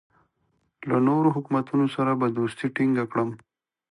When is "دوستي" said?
2.37-2.67